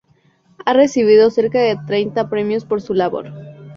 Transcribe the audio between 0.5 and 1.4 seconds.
Ha recibido